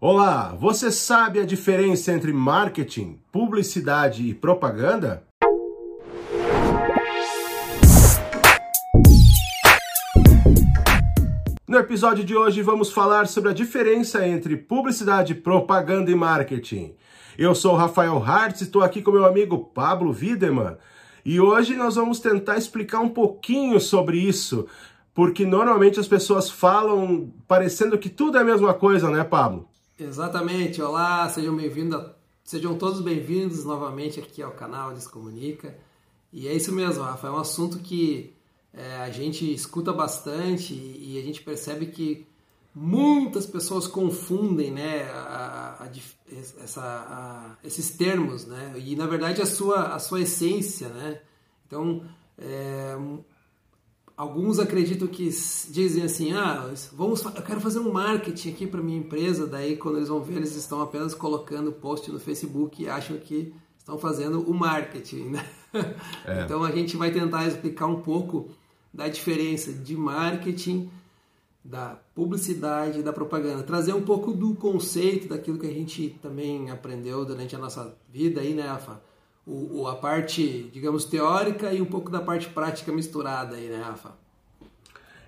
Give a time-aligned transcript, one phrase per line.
[0.00, 5.24] Olá, você sabe a diferença entre marketing, publicidade e propaganda?
[11.66, 16.94] No episódio de hoje vamos falar sobre a diferença entre publicidade, propaganda e marketing.
[17.36, 20.76] Eu sou o Rafael Hartz e estou aqui com meu amigo Pablo Wiedemann.
[21.24, 24.68] E hoje nós vamos tentar explicar um pouquinho sobre isso,
[25.12, 29.67] porque normalmente as pessoas falam parecendo que tudo é a mesma coisa, né, Pablo?
[29.98, 30.80] Exatamente.
[30.80, 32.00] Olá, sejam bem-vindos,
[32.44, 35.76] sejam todos bem-vindos novamente aqui ao canal Descomunica.
[36.32, 38.32] E é isso mesmo, Rafa, é um assunto que
[38.72, 42.24] é, a gente escuta bastante e a gente percebe que
[42.72, 45.88] muitas pessoas confundem né, a, a,
[46.62, 48.74] essa, esses termos, né?
[48.76, 51.20] E na verdade a sua, a sua essência, né?
[51.66, 52.04] Então,
[52.38, 52.96] é,
[54.18, 55.30] alguns acreditam que
[55.70, 59.46] dizem assim, ah, vamos, eu quero fazer um marketing aqui para minha empresa.
[59.46, 63.54] Daí, quando eles vão ver, eles estão apenas colocando post no Facebook e acham que
[63.78, 65.30] estão fazendo o marketing.
[65.30, 65.46] Né?
[66.26, 66.42] É.
[66.44, 68.50] Então, a gente vai tentar explicar um pouco
[68.92, 70.90] da diferença de marketing,
[71.64, 77.24] da publicidade, da propaganda, trazer um pouco do conceito daquilo que a gente também aprendeu
[77.24, 79.00] durante a nossa vida aí, né, Rafa?
[79.48, 84.10] O, a parte, digamos, teórica e um pouco da parte prática misturada aí, né, Rafa?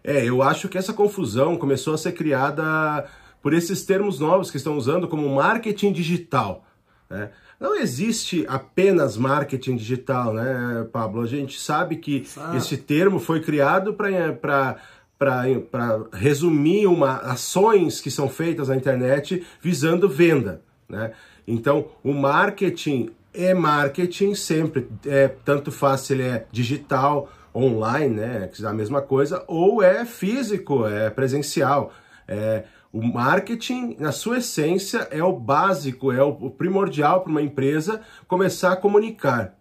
[0.04, 3.08] É, eu acho que essa confusão começou a ser criada
[3.42, 6.64] por esses termos novos que estão usando como marketing digital.
[7.08, 7.30] Né?
[7.58, 11.22] Não existe apenas marketing digital, né, Pablo?
[11.22, 12.58] A gente sabe que sabe.
[12.58, 14.76] esse termo foi criado para
[15.18, 20.62] para resumir uma, ações que são feitas na internet visando venda.
[20.88, 21.12] Né?
[21.46, 28.50] Então, o marketing é marketing sempre, é, tanto faz se ele é digital, online, né,
[28.52, 31.92] que é a mesma coisa, ou é físico, é presencial.
[32.26, 38.00] É, o marketing, na sua essência, é o básico, é o primordial para uma empresa
[38.26, 39.56] começar a comunicar.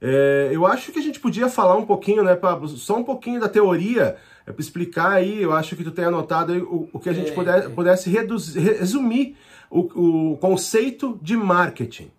[0.00, 3.40] É, eu acho que a gente podia falar um pouquinho, né, Pablo, só um pouquinho
[3.40, 7.08] da teoria, é, para explicar aí, eu acho que tu tem anotado o, o que
[7.08, 9.36] a gente é, puder, pudesse reduzir, resumir
[9.70, 12.10] o, o conceito de marketing.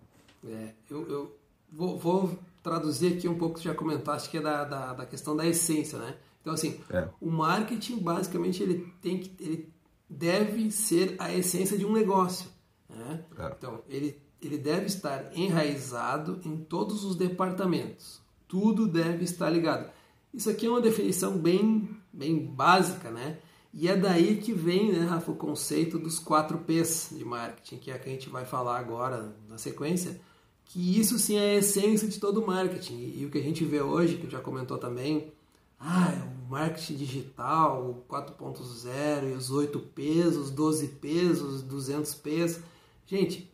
[0.46, 1.38] É, eu, eu
[1.70, 5.36] vou, vou, traduzir aqui um pouco que já comentaste, que é da, da, da questão
[5.36, 6.16] da essência, né?
[6.40, 7.08] Então, assim, é.
[7.20, 9.34] o marketing, basicamente, ele tem que...
[9.42, 9.72] Ele
[10.08, 12.48] deve ser a essência de um negócio.
[12.88, 13.24] Né?
[13.38, 13.54] É.
[13.56, 18.20] Então, ele, ele deve estar enraizado em todos os departamentos.
[18.46, 19.90] Tudo deve estar ligado.
[20.32, 23.38] Isso aqui é uma definição bem, bem básica, né?
[23.72, 27.90] E é daí que vem, né, Rafa, o conceito dos 4 P's de marketing, que
[27.90, 30.20] é a que a gente vai falar agora na sequência,
[30.64, 33.12] que isso sim é a essência de todo o marketing.
[33.16, 35.32] E o que a gente vê hoje, que já comentou também,
[35.78, 41.62] ah, é o marketing digital, o 4.0 e os 8 P's, os 12 P's, os
[41.62, 42.60] 200 P's.
[43.06, 43.50] Gente,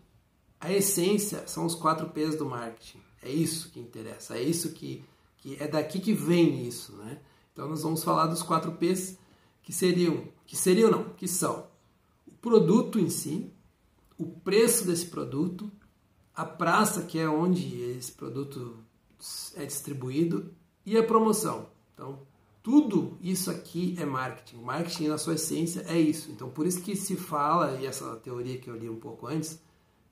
[0.61, 3.01] a essência são os 4 P's do marketing.
[3.23, 5.05] É isso que interessa, é isso que,
[5.39, 7.19] que é daqui que vem isso, né?
[7.53, 9.19] Então nós vamos falar dos 4 P's
[9.63, 11.67] que seriam, que seriam não, que são
[12.27, 13.53] o produto em si,
[14.17, 15.71] o preço desse produto,
[16.41, 18.79] a praça, que é onde esse produto
[19.55, 20.51] é distribuído,
[20.87, 21.69] e a promoção.
[21.93, 22.21] Então,
[22.63, 24.57] tudo isso aqui é marketing.
[24.57, 26.31] O marketing, na sua essência, é isso.
[26.31, 29.61] Então, por isso que se fala, e essa teoria que eu li um pouco antes,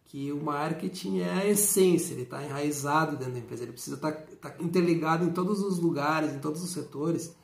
[0.05, 4.13] que o marketing é a essência, ele está enraizado dentro da empresa, ele precisa estar
[4.13, 7.35] tá, tá interligado em todos os lugares, em todos os setores,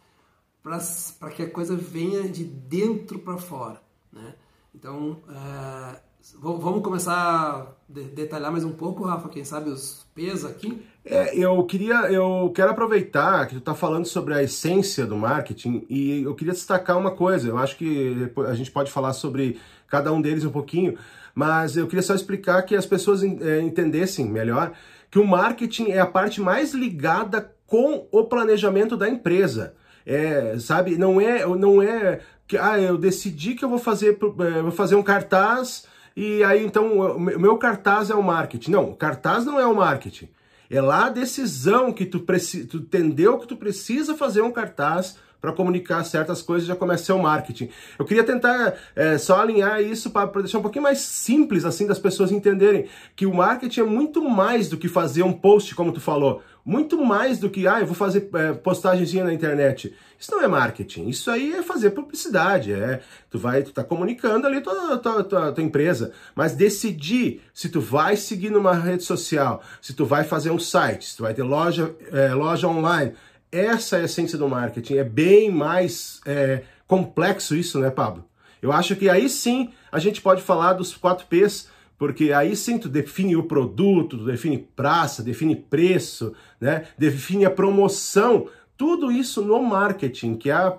[0.62, 3.82] para que a coisa venha de dentro para fora.
[4.12, 4.34] Né?
[4.74, 10.82] Então, uh, Vamos começar a detalhar mais um pouco, Rafa, quem sabe os P's aqui?
[11.04, 15.84] É, eu queria, eu quero aproveitar que tu está falando sobre a essência do marketing
[15.90, 17.46] e eu queria destacar uma coisa.
[17.46, 20.96] Eu acho que a gente pode falar sobre cada um deles um pouquinho,
[21.34, 24.72] mas eu queria só explicar que as pessoas é, entendessem melhor
[25.10, 29.74] que o marketing é a parte mais ligada com o planejamento da empresa.
[30.06, 34.62] É, sabe, não é, não é que ah, eu decidi que eu vou fazer, é,
[34.62, 38.70] vou fazer um cartaz e aí então o meu cartaz é o marketing.
[38.70, 40.28] Não, o cartaz não é o marketing.
[40.70, 45.52] É lá a decisão que tu, tu entendeu que tu precisa fazer um cartaz para
[45.52, 47.68] comunicar certas coisas já começa o marketing.
[47.98, 51.98] Eu queria tentar é, só alinhar isso para deixar um pouquinho mais simples assim das
[51.98, 56.00] pessoas entenderem que o marketing é muito mais do que fazer um post, como tu
[56.00, 56.42] falou.
[56.64, 59.94] Muito mais do que, ah, eu vou fazer é, postagenzinha na internet.
[60.18, 64.46] Isso não é marketing, isso aí é fazer publicidade, é, tu vai, tu tá comunicando
[64.46, 69.62] ali tua, tua, tua, tua empresa, mas decidir se tu vai seguir numa rede social,
[69.82, 73.12] se tu vai fazer um site, se tu vai ter loja, é, loja online,
[73.54, 78.24] essa é a essência do marketing, é bem mais é, complexo isso, né, Pablo?
[78.60, 82.78] Eu acho que aí sim a gente pode falar dos 4 P's, porque aí sim
[82.78, 86.86] tu define o produto, tu define praça, define preço, né?
[86.98, 90.76] define a promoção, tudo isso no marketing, que é a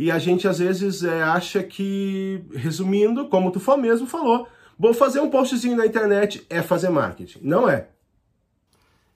[0.00, 4.46] e a gente às vezes é, acha que, resumindo, como tu mesmo falou,
[4.78, 7.40] vou fazer um postzinho na internet é fazer marketing.
[7.42, 7.88] Não é.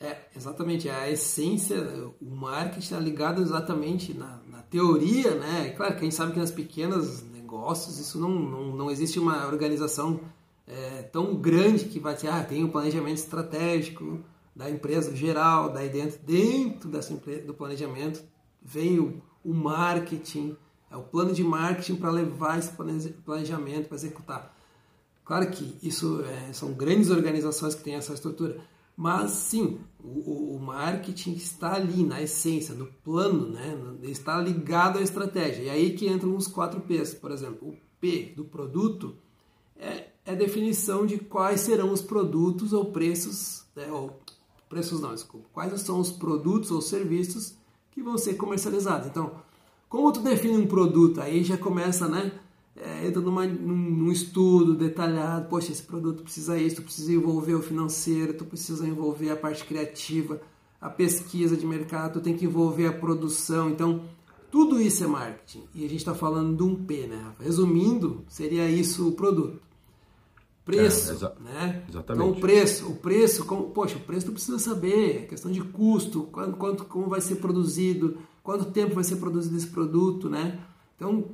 [0.02, 0.88] É, exatamente.
[0.88, 1.78] É a essência,
[2.20, 5.70] o marketing está ligado exatamente na, na, teoria, né?
[5.76, 9.46] Claro que a gente sabe que nas pequenas negócios isso não, não, não existe uma
[9.46, 10.20] organização
[10.66, 14.18] é, tão grande que vai ter, ah, tem um planejamento estratégico
[14.56, 18.24] da empresa geral, daí dentro, dentro dessa, do planejamento
[18.60, 20.56] vem o, o marketing,
[20.90, 22.72] é o plano de marketing para levar esse
[23.24, 24.56] planejamento para executar.
[25.24, 28.58] Claro que isso é, são grandes organizações que têm essa estrutura,
[28.96, 33.76] mas sim, o, o, marketing está ali na essência, no plano, né?
[34.02, 35.62] está ligado à estratégia.
[35.62, 37.68] E aí que entram os quatro P's, por exemplo.
[37.68, 39.16] O P do produto
[39.76, 43.90] é, é a definição de quais serão os produtos ou preços, né?
[43.90, 44.20] ou
[44.68, 47.54] preços não, desculpa, quais são os produtos ou serviços
[47.90, 49.06] que vão ser comercializados.
[49.06, 49.32] Então,
[49.88, 51.20] como tu define um produto?
[51.20, 52.32] Aí já começa, né?
[52.74, 55.48] É, entra numa, num, num, estudo detalhado.
[55.48, 59.64] Poxa, esse produto precisa isso, tu precisa envolver o financeiro, tu precisa envolver a parte
[59.64, 60.40] criativa,
[60.80, 63.68] a pesquisa de mercado, tu tem que envolver a produção.
[63.68, 64.02] Então,
[64.50, 65.64] tudo isso é marketing.
[65.74, 67.32] E a gente está falando de um P, né?
[67.40, 69.60] Resumindo, seria isso o produto.
[70.64, 71.84] Preço, é, exa né?
[71.88, 72.24] Exatamente.
[72.24, 76.22] Então, o preço, o preço, como, poxa, o preço tu precisa saber, questão de custo,
[76.30, 80.60] quanto, quanto como vai ser produzido, quanto tempo vai ser produzido esse produto, né?
[80.94, 81.24] Então,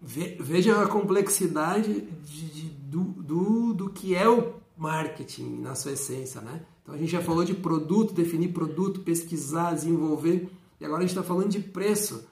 [0.00, 6.40] veja a complexidade de, de, do, do, do que é o marketing na sua essência,
[6.40, 6.62] né?
[6.82, 10.48] Então, a gente já falou de produto, definir produto, pesquisar, desenvolver,
[10.80, 12.28] e agora a gente está falando de preço.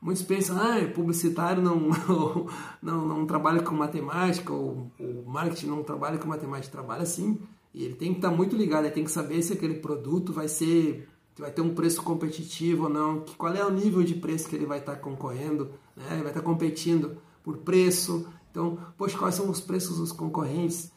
[0.00, 1.90] Muitos pensam, ah, publicitário não,
[2.80, 7.38] não, não, trabalha com matemática, ou o marketing não trabalha com matemática, trabalha sim,
[7.74, 10.32] e ele tem que estar tá muito ligado, ele tem que saber se aquele produto
[10.32, 14.02] vai ser se vai ter um preço competitivo ou não, que, qual é o nível
[14.02, 16.18] de preço que ele vai estar concorrendo, né?
[16.22, 18.26] vai estar competindo por preço.
[18.50, 20.90] Então, poxa, quais são os preços dos concorrentes?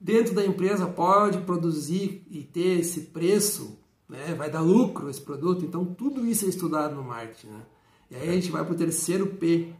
[0.00, 3.78] Dentro da empresa pode produzir e ter esse preço,
[4.08, 4.34] né?
[4.34, 7.48] vai dar lucro esse produto, então tudo isso é estudado no marketing.
[7.48, 7.62] Né?
[8.10, 9.72] E aí a gente vai para o terceiro P,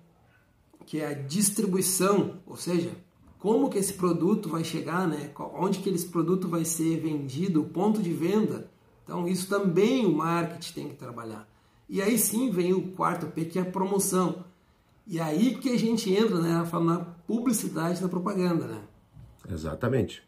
[0.85, 2.91] que é a distribuição, ou seja,
[3.39, 5.31] como que esse produto vai chegar, né?
[5.55, 8.69] onde que esse produto vai ser vendido, o ponto de venda,
[9.09, 11.49] então, isso também o marketing tem que trabalhar.
[11.89, 14.45] E aí sim vem o quarto P, que é a promoção.
[15.07, 18.67] E aí que a gente entra né, na publicidade da propaganda.
[18.67, 18.81] Né?
[19.51, 20.23] Exatamente.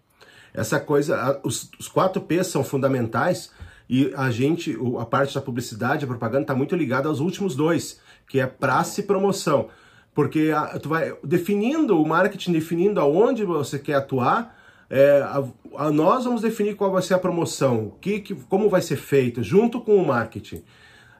[0.55, 3.51] Essa coisa, os, os quatro P's são fundamentais
[3.89, 8.01] e a gente, a parte da publicidade, a propaganda, está muito ligada aos últimos dois,
[8.29, 9.69] que é praça e promoção.
[10.15, 14.57] Porque a, tu vai definindo o marketing, definindo aonde você quer atuar,
[14.89, 15.45] é, a,
[15.77, 19.43] a, nós vamos definir qual vai ser a promoção, que, que, como vai ser feito,
[19.43, 20.63] junto com o marketing.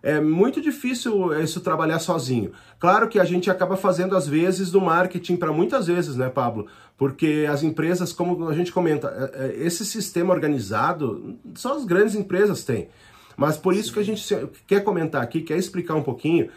[0.03, 2.53] É muito difícil isso trabalhar sozinho.
[2.79, 6.67] Claro que a gente acaba fazendo às vezes do marketing para muitas vezes, né, Pablo?
[6.97, 12.15] Porque as empresas, como a gente comenta, é, é, esse sistema organizado só as grandes
[12.15, 12.89] empresas têm.
[13.37, 14.23] Mas por isso que a gente
[14.67, 16.49] quer comentar aqui, quer explicar um pouquinho,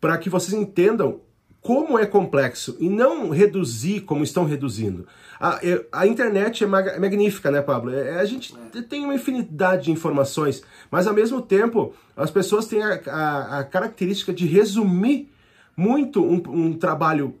[0.00, 1.20] para que vocês entendam
[1.62, 5.06] como é complexo e não reduzir como estão reduzindo.
[5.38, 5.60] A,
[5.92, 7.94] a internet é, é magnífica, né, Pablo?
[7.94, 8.82] É, a gente é.
[8.82, 13.64] tem uma infinidade de informações, mas ao mesmo tempo as pessoas têm a, a, a
[13.64, 15.30] característica de resumir
[15.76, 17.36] muito um, um trabalho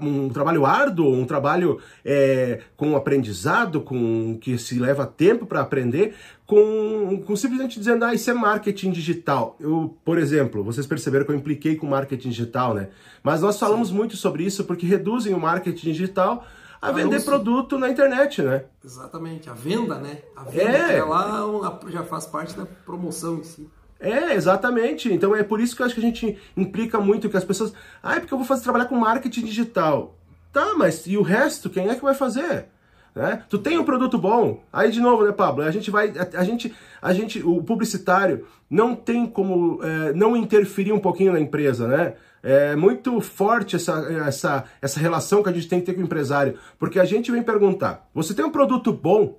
[0.00, 6.14] um trabalho árduo, um trabalho é, com aprendizado, com que se leva tempo para aprender,
[6.46, 9.56] com, com, simplesmente dizendo, ah, isso é marketing digital.
[9.58, 12.88] Eu, por exemplo, vocês perceberam que eu impliquei com marketing digital, né?
[13.22, 13.94] Mas nós falamos Sim.
[13.94, 16.46] muito sobre isso porque reduzem o marketing digital
[16.80, 18.64] a vender produto na internet, né?
[18.84, 20.18] Exatamente, a venda, né?
[20.36, 21.02] A venda é.
[21.02, 23.68] lá já faz parte da promoção em si.
[23.98, 25.12] É, exatamente.
[25.12, 27.72] Então é por isso que eu acho que a gente implica muito que as pessoas.
[28.02, 30.16] Ah, é porque eu vou fazer trabalhar com marketing digital.
[30.52, 31.68] Tá, mas e o resto?
[31.68, 32.66] Quem é que vai fazer?
[33.14, 33.42] Né?
[33.48, 35.64] Tu tem um produto bom, aí de novo, né, Pablo?
[35.64, 40.36] A gente vai, a, a gente, a gente, o publicitário não tem como é, não
[40.36, 42.14] interferir um pouquinho na empresa, né?
[42.42, 46.04] É muito forte essa, essa, essa relação que a gente tem que ter com o
[46.04, 49.38] empresário, porque a gente vem perguntar: você tem um produto bom?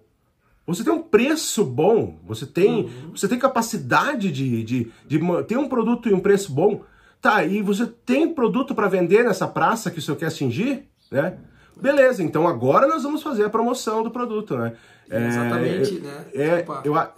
[0.68, 3.12] Você tem um preço bom, você tem, uhum.
[3.16, 6.82] você tem capacidade de, de, de ter um produto e um preço bom.
[7.22, 11.38] Tá, e você tem produto para vender nessa praça que o senhor quer atingir, né?
[11.76, 14.74] Beleza, então agora nós vamos fazer a promoção do produto, né?
[15.10, 16.26] É, Exatamente, né?
[16.34, 17.10] É, Opa, eu, é.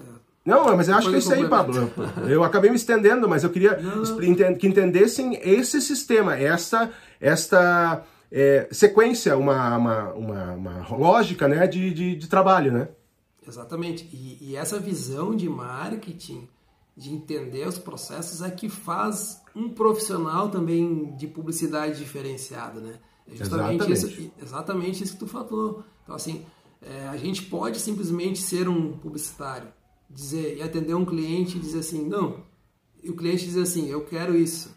[0.45, 1.91] Não, mas eu acho que é isso aí, Pablo.
[2.27, 4.03] Eu acabei me estendendo, mas eu queria não.
[4.55, 6.89] que entendessem esse sistema, essa,
[7.19, 12.87] esta é, sequência, uma, uma, uma, uma, lógica né, de, de, de trabalho, né?
[13.49, 14.07] Exatamente.
[14.13, 16.47] E, e, essa visão de marketing,
[16.95, 22.99] de entender os processos, é que faz um profissional também de publicidade diferenciado, né?
[23.27, 24.21] É justamente exatamente.
[24.21, 25.83] Isso, exatamente isso que tu falou.
[26.03, 26.45] Então, assim,
[26.81, 29.67] é, a gente pode simplesmente ser um publicitário,
[30.09, 32.43] dizer e atender um cliente e dizer assim, não,
[33.03, 34.75] e o cliente diz assim, eu quero isso.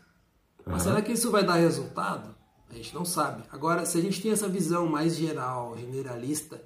[0.64, 2.35] Mas será que isso vai dar resultado?
[2.71, 3.45] A gente não sabe.
[3.50, 6.62] Agora, se a gente tem essa visão mais geral, generalista,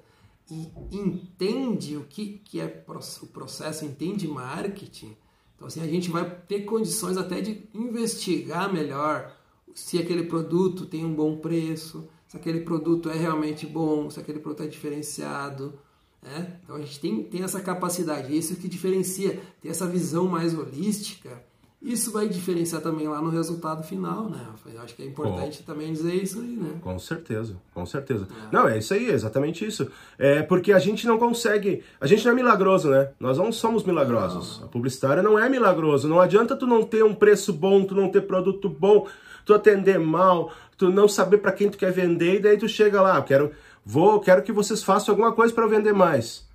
[0.49, 5.15] e entende o que, que é o processo, entende marketing,
[5.57, 9.35] então assim, a gente vai ter condições até de investigar melhor
[9.73, 14.39] se aquele produto tem um bom preço, se aquele produto é realmente bom, se aquele
[14.39, 15.77] produto é diferenciado.
[16.21, 16.59] Né?
[16.63, 21.43] Então a gente tem, tem essa capacidade, isso que diferencia, tem essa visão mais holística
[21.87, 24.45] isso vai diferenciar também lá no resultado final, né?
[24.73, 26.71] Eu acho que é importante também dizer isso aí, né?
[26.81, 28.27] Com certeza, com certeza.
[28.29, 28.53] É.
[28.53, 29.89] Não, é isso aí, é exatamente isso.
[30.19, 31.83] É porque a gente não consegue.
[32.01, 33.09] A gente não é milagroso, né?
[33.17, 34.59] Nós não somos milagrosos.
[34.59, 34.65] Não.
[34.65, 36.09] A publicitária não é milagroso.
[36.09, 39.07] Não adianta tu não ter um preço bom, tu não ter produto bom,
[39.45, 43.01] tu atender mal, tu não saber para quem tu quer vender, e daí tu chega
[43.01, 43.51] lá, quero,
[43.85, 46.46] vou, quero que vocês façam alguma coisa para vender mais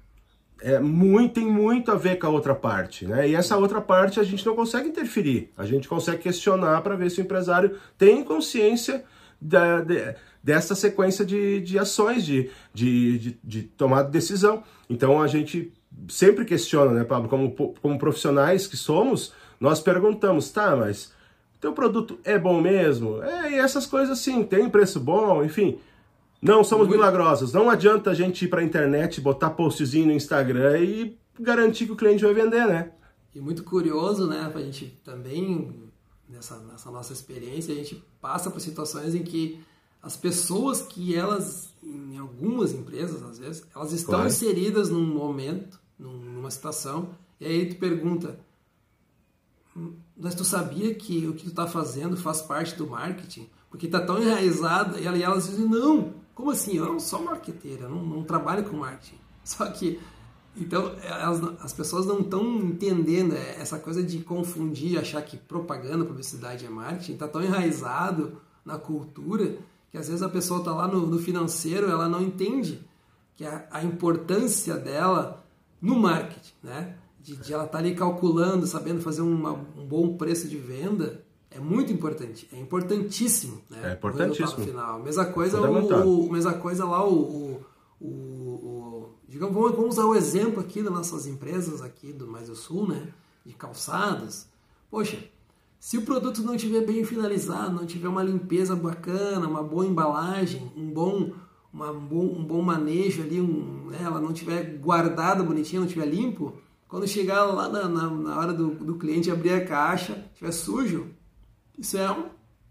[0.63, 3.29] é, muito, tem muito a ver com a outra parte, né?
[3.29, 5.51] E essa outra parte a gente não consegue interferir.
[5.57, 9.05] A gente consegue questionar para ver se o empresário tem consciência
[9.41, 14.63] da, de, dessa sequência de, de ações, de, de, de, de tomada de decisão.
[14.89, 15.73] Então a gente
[16.09, 17.29] sempre questiona, né, Pablo?
[17.29, 21.13] Como, como profissionais que somos, nós perguntamos, tá, mas
[21.61, 23.23] teu produto é bom mesmo?
[23.23, 25.79] É, e essas coisas assim, tem preço bom, enfim.
[26.43, 27.53] Não somos milagrosos.
[27.53, 31.93] Não adianta a gente ir para a internet, botar postzinho no Instagram e garantir que
[31.93, 32.91] o cliente vai vender, né?
[33.33, 34.53] E muito curioso, né?
[34.53, 35.91] A gente também,
[36.29, 39.63] nessa, nessa nossa experiência, a gente passa por situações em que
[40.03, 44.29] as pessoas que elas, em algumas empresas, às vezes, elas estão claro.
[44.29, 48.37] inseridas num momento, numa situação, e aí tu pergunta,
[50.17, 53.49] mas tu sabia que o que tu está fazendo faz parte do marketing?
[53.71, 56.77] Porque está tão enraizado, e elas dizem, não, como assim?
[56.77, 59.19] Eu não sou marqueteira, não, não trabalho com marketing.
[59.45, 60.01] Só que,
[60.57, 66.67] então, elas, as pessoas não estão entendendo essa coisa de confundir, achar que propaganda, publicidade
[66.67, 69.59] é marketing, está tão enraizado na cultura
[69.93, 72.83] que às vezes a pessoa está lá no, no, financeiro, ela não entende
[73.37, 75.45] que a, a importância dela
[75.81, 76.97] no marketing, né?
[77.21, 81.23] De, de ela estar tá ali calculando, sabendo fazer uma, um bom preço de venda,
[81.55, 83.91] é muito importante, é importantíssimo, né?
[83.91, 84.65] É importantíssimo.
[84.65, 85.01] final.
[85.01, 87.61] Mesma coisa, o, o, mesma coisa lá o,
[88.01, 92.49] o, o digamos, vamos, vamos usar o exemplo aqui das nossas empresas aqui do Mais
[92.49, 93.09] do Sul, né?
[93.45, 94.49] De calçadas.
[94.91, 95.19] Poxa,
[95.83, 100.71] se o produto não estiver bem finalizado, não tiver uma limpeza bacana, uma boa embalagem,
[100.77, 101.33] um bom,
[101.73, 105.89] uma, um, bom, um bom manejo ali, um, né, ela não tiver guardada bonitinha, não
[105.89, 106.55] tiver limpo,
[106.87, 111.07] quando chegar lá na, na, na hora do, do cliente abrir a caixa, estiver sujo,
[111.79, 112.27] isso é um,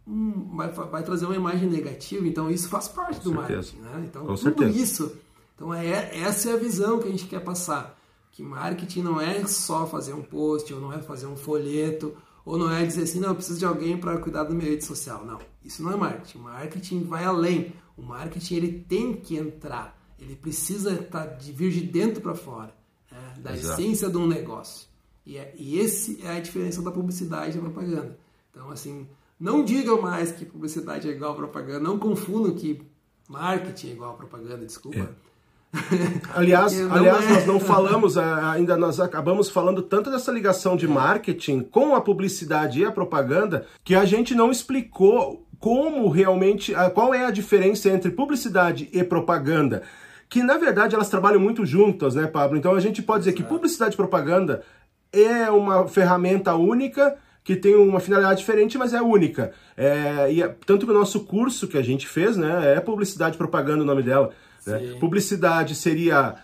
[0.07, 3.73] um vai, vai, trazer uma imagem negativa, então isso faz parte Com do certeza.
[3.73, 4.05] marketing, né?
[4.07, 4.77] Então Com tudo certeza.
[4.77, 5.17] isso,
[5.55, 7.97] então é essa é a visão que a gente quer passar,
[8.31, 12.57] que marketing não é só fazer um post, ou não é fazer um folheto, ou
[12.57, 15.25] não é dizer assim, não, eu preciso de alguém para cuidar da minha rede social.
[15.25, 16.39] Não, isso não é marketing.
[16.39, 17.73] Marketing vai além.
[17.95, 22.33] O marketing ele tem que entrar, ele precisa estar tá de vir de dentro para
[22.33, 22.73] fora,
[23.11, 23.35] né?
[23.39, 23.79] da Exato.
[23.79, 24.87] essência de um negócio.
[25.25, 28.17] E, é, e esse é a diferença da publicidade e da propaganda.
[28.51, 29.07] Então, assim,
[29.39, 32.81] não digam mais que publicidade é igual a propaganda, não confundam que
[33.27, 34.99] marketing é igual a propaganda, desculpa.
[34.99, 35.31] É.
[36.35, 37.33] aliás, aliás é...
[37.33, 42.81] nós não falamos, ainda nós acabamos falando tanto dessa ligação de marketing com a publicidade
[42.81, 48.11] e a propaganda, que a gente não explicou como realmente, qual é a diferença entre
[48.11, 49.83] publicidade e propaganda.
[50.27, 52.57] Que na verdade elas trabalham muito juntas, né, Pablo?
[52.57, 54.63] Então a gente pode dizer que publicidade e propaganda
[55.13, 59.51] é uma ferramenta única que tem uma finalidade diferente, mas é única.
[59.75, 63.37] É, e é, tanto que o nosso curso que a gente fez, né, é publicidade
[63.37, 64.31] propaganda o nome dela.
[64.65, 64.95] Né?
[64.99, 66.35] Publicidade seria.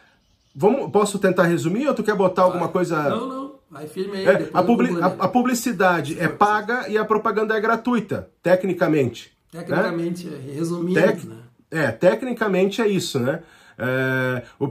[0.55, 2.51] Vamos, posso tentar resumir ou tu quer botar Vai.
[2.51, 3.09] alguma coisa?
[3.09, 3.47] Não, não.
[3.69, 4.25] Vai firme aí.
[4.25, 9.31] É, a, publi a, a, publicidade é paga e a propaganda é gratuita, tecnicamente.
[9.51, 10.53] Tecnicamente, né?
[10.53, 11.23] resumindo, Tec...
[11.25, 11.37] né?
[11.69, 13.41] É, tecnicamente é isso, né?
[13.79, 14.67] É, o,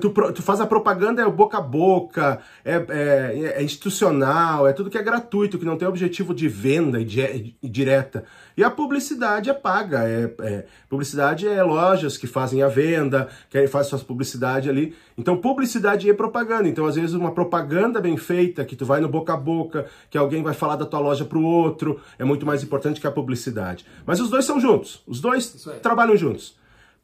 [0.00, 4.90] tu, tu, faz a propaganda é boca a boca, é, é, é, institucional, é tudo
[4.90, 8.24] que é gratuito, que não tem objetivo de venda e, de, e direta.
[8.56, 10.08] E a publicidade é paga.
[10.08, 14.96] É, é, publicidade é lojas que fazem a venda, que faz suas publicidade ali.
[15.16, 16.68] Então, publicidade e propaganda.
[16.68, 20.18] Então, às vezes, uma propaganda bem feita, que tu vai no boca a boca, que
[20.18, 23.12] alguém vai falar da tua loja para o outro, é muito mais importante que a
[23.12, 23.86] publicidade.
[24.04, 26.57] Mas os dois são juntos, os dois trabalham juntos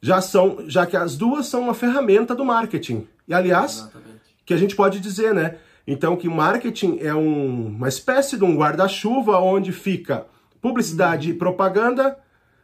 [0.05, 3.07] já são, já que as duas são uma ferramenta do marketing.
[3.27, 4.21] E aliás, Exatamente.
[4.45, 5.55] que a gente pode dizer, né?
[5.87, 10.27] Então que marketing é um, uma espécie de um guarda-chuva onde fica
[10.61, 12.19] publicidade e propaganda,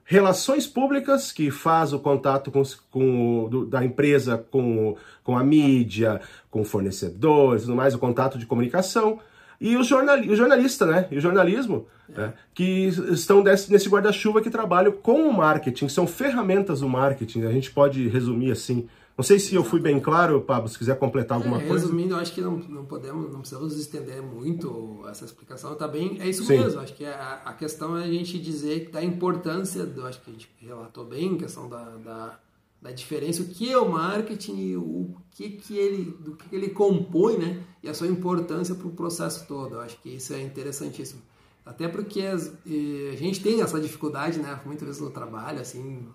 [0.05, 6.21] relações públicas que faz o contato com, com do, da empresa com, com a mídia,
[6.51, 9.19] com fornecedores, tudo mais, o contato de comunicação
[9.61, 10.23] e o, jornal, né?
[10.25, 12.19] E o jornalismo, é.
[12.19, 12.33] né?
[12.51, 17.51] que estão desse, nesse guarda-chuva que trabalham com o marketing, são ferramentas do marketing, a
[17.51, 18.89] gente pode resumir assim.
[19.15, 21.85] Não sei se eu fui bem claro, Pablo, se quiser completar alguma é, coisa.
[21.85, 26.17] Resumindo, eu acho que não, não podemos, não precisamos estender muito essa explicação, tá bem,
[26.19, 26.57] é isso Sim.
[26.57, 30.31] mesmo, acho que a, a, questão é a gente dizer da importância, do, acho que
[30.31, 32.39] a gente relatou bem, a questão da, da
[32.81, 37.37] da diferença, o que é o marketing, o que, que ele, do que ele compõe,
[37.37, 37.63] né?
[37.83, 39.75] E a sua importância para o processo todo.
[39.75, 41.21] Eu acho que isso é interessantíssimo.
[41.63, 44.59] Até porque as, a gente tem essa dificuldade, né?
[44.65, 46.07] Muitas vezes no trabalho, assim,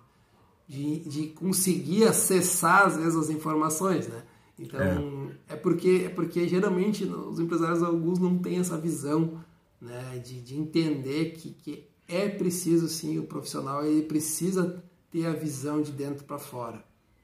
[0.67, 4.23] de, de conseguir acessar, às vezes, as informações, né?
[4.59, 9.41] Então, é, é porque, é porque geralmente os empresários, alguns, não têm essa visão,
[9.79, 10.21] né?
[10.23, 14.83] De, de entender que, que é preciso, sim, o profissional, ele precisa
[15.17, 16.83] ter a visão de dentro para fora.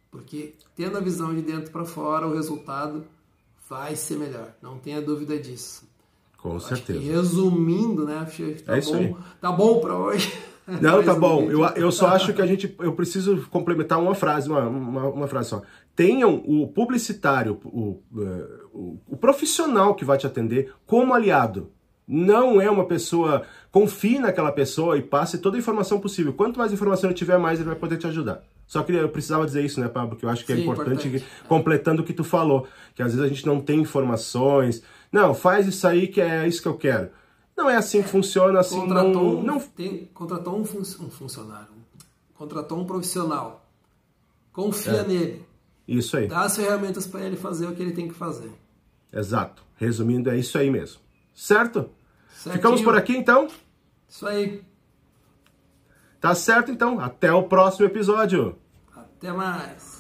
[0.10, 3.04] Porque tendo a visão de dentro para fora, o resultado
[3.70, 4.54] vai ser melhor.
[4.62, 5.88] Não tenha dúvida disso.
[6.38, 7.00] Com certeza.
[7.00, 8.28] resumindo, né,
[8.66, 9.16] tá é isso bom, aí.
[9.40, 10.34] Tá bom para hoje.
[10.82, 11.52] Não, tá bom.
[11.52, 12.74] Eu, eu só acho que a gente.
[12.80, 15.62] Eu preciso complementar uma frase, uma, uma, uma frase só.
[15.94, 18.02] Tenham o publicitário, o,
[18.74, 21.70] o, o profissional que vai te atender como aliado.
[22.08, 23.44] Não é uma pessoa.
[23.72, 26.34] Confie naquela pessoa e passe toda a informação possível.
[26.34, 28.44] Quanto mais informação ele tiver, mais ele vai poder te ajudar.
[28.68, 30.10] Só que eu precisava dizer isso, né, Pablo?
[30.10, 31.26] Porque eu acho que é Sim, é importante, importante.
[31.26, 32.68] Que, completando o que tu falou.
[32.96, 34.84] Que às vezes a gente não tem informações.
[35.12, 37.10] Não, faz isso aí que é isso que eu quero.
[37.56, 39.44] Não é assim que funciona, assim contratou não...
[39.44, 39.60] não...
[39.60, 41.68] Tem, contratou um, fun um, funcionário,
[42.34, 43.64] contratou um profissional.
[44.52, 45.08] Confia é.
[45.08, 45.46] nele.
[45.88, 46.28] Isso aí.
[46.28, 48.52] Dá as ferramentas para ele fazer o que ele tem que fazer.
[49.12, 49.64] Exato.
[49.76, 51.00] Resumindo, é isso aí mesmo.
[51.34, 51.90] Certo?
[52.34, 52.56] Certinho.
[52.56, 53.48] Ficamos por aqui então?
[54.10, 54.64] Isso aí.
[56.20, 57.00] Tá certo então.
[57.00, 58.58] Até o próximo episódio.
[58.96, 59.93] Até mais.